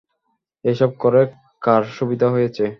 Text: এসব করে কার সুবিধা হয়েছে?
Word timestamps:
এসব 0.65 0.91
করে 1.01 1.21
কার 1.61 1.83
সুবিধা 1.97 2.27
হয়েছে? 2.35 2.63